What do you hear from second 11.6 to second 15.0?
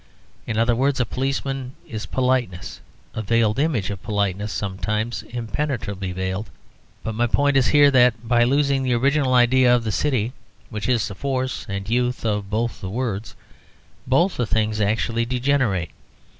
and youth of both the words, both the things